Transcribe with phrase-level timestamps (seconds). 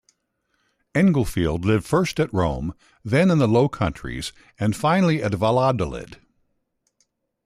[0.95, 2.73] Englefleld lived first at Rome,
[3.05, 6.17] then in the Low Countries, and finally at Valladolid.